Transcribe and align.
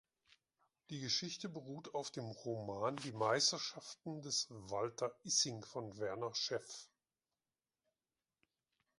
Die 0.89 0.99
Geschichte 0.99 1.47
beruht 1.47 1.93
auf 1.93 2.09
dem 2.09 2.25
Roman 2.25 2.95
"Die 2.97 3.11
Meisterschaften 3.11 4.23
des 4.23 4.47
Walter 4.49 5.13
Issing" 5.25 5.63
von 5.63 5.95
Werner 5.99 6.33
Scheff. 6.33 6.89